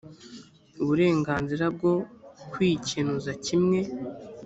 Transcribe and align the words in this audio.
uburenganzira 0.81 1.65
bwo 1.75 1.93
kwikenuza 2.51 3.31
kimwe 3.45 3.79